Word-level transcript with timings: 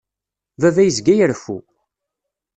Baba 0.61 0.81
yezga 0.83 1.13
ireffu. 1.15 1.57